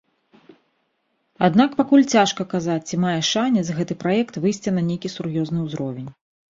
[1.49, 6.09] Аднак пакуль цяжка казаць, ці мае шанец гэты праект выйсці на нейкі сур'ёзны ўзровень.